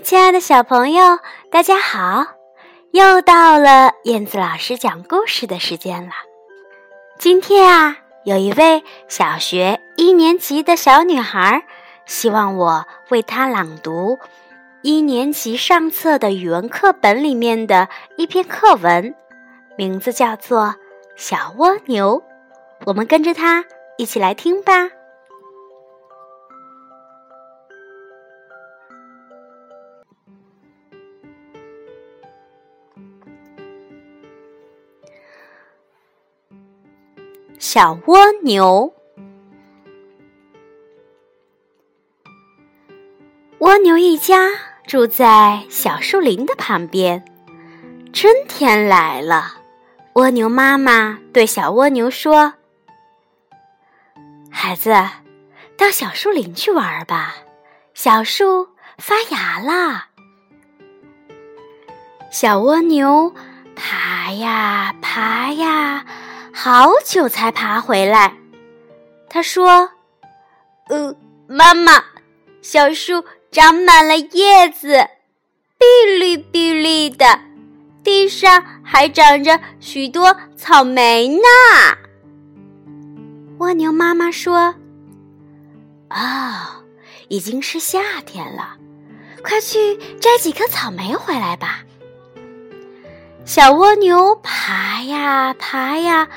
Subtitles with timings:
[0.00, 1.18] 亲爱的小朋友，
[1.50, 2.24] 大家好！
[2.92, 6.12] 又到了燕子老师讲故事的时间了。
[7.18, 11.64] 今天啊，有一位小学一年级的小女孩，
[12.06, 14.18] 希望我为她朗读
[14.82, 19.14] 一年级上册的语文课本里面的一篇课文，
[19.76, 20.66] 名字叫做
[21.16, 22.20] 《小蜗牛》。
[22.84, 23.64] 我们跟着她
[23.96, 24.90] 一起来听吧。
[37.58, 38.94] 小蜗牛，
[43.58, 44.50] 蜗牛一家
[44.86, 47.24] 住在小树林的旁边。
[48.12, 49.56] 春天来了，
[50.12, 52.54] 蜗牛妈妈对小蜗牛说
[54.48, 54.94] ：“孩子，
[55.76, 57.34] 到小树林去玩吧，
[57.92, 60.10] 小树发芽啦。”
[62.30, 63.34] 小蜗牛
[63.74, 66.06] 爬呀爬呀。
[66.60, 68.36] 好久才爬回来，
[69.30, 69.88] 他说
[70.90, 71.14] ：“呃，
[71.46, 72.02] 妈妈，
[72.62, 75.06] 小树长满了叶子，
[75.78, 75.86] 碧
[76.18, 77.40] 绿碧绿的，
[78.02, 81.44] 地上还长着许多草莓呢。”
[83.58, 84.74] 蜗牛妈妈说
[86.10, 86.82] ：“哦，
[87.28, 88.76] 已经是夏天了，
[89.44, 91.82] 快去摘几颗草莓回来吧。”
[93.48, 96.28] 小蜗牛爬呀爬呀，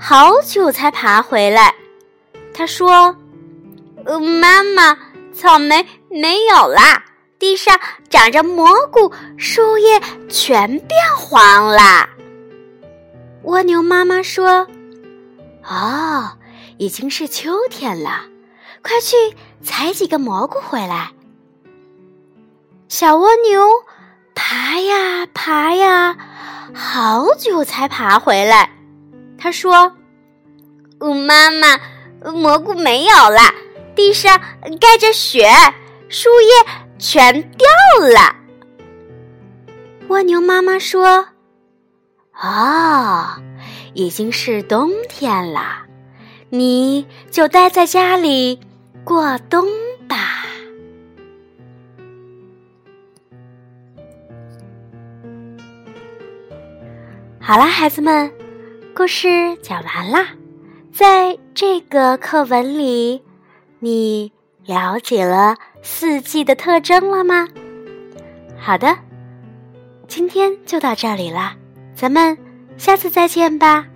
[0.00, 1.72] 好久才爬回来。
[2.52, 3.14] 他说
[4.04, 4.98] ：“呃，妈妈，
[5.32, 7.04] 草莓没有啦，
[7.38, 7.78] 地上
[8.10, 12.08] 长着蘑菇，树叶全变黄了。”
[13.44, 14.66] 蜗牛妈妈说
[15.62, 16.32] ：“哦，
[16.78, 18.24] 已经是秋天了，
[18.82, 19.14] 快去
[19.62, 21.12] 采几个蘑菇回来。”
[22.90, 23.68] 小蜗牛
[24.34, 26.16] 爬呀爬呀。
[26.74, 28.70] 好久才爬回来，
[29.38, 29.92] 他说
[30.98, 31.78] ：“妈妈，
[32.32, 33.40] 蘑菇没有了，
[33.94, 34.38] 地上
[34.80, 35.48] 盖着雪，
[36.08, 36.48] 树叶
[36.98, 37.66] 全掉
[38.12, 38.36] 了。”
[40.08, 41.28] 蜗牛妈妈说
[42.40, 43.26] ：“哦，
[43.94, 45.84] 已经是冬天了，
[46.50, 48.60] 你就待在家里
[49.04, 49.66] 过冬
[50.08, 50.16] 吧。”
[57.48, 58.32] 好啦，孩子们，
[58.92, 60.30] 故事讲完啦。
[60.92, 63.22] 在这个课文里，
[63.78, 64.32] 你
[64.64, 67.46] 了解了四季的特征了吗？
[68.58, 68.98] 好的，
[70.08, 71.54] 今天就到这里啦，
[71.94, 72.36] 咱们
[72.76, 73.86] 下次再见吧。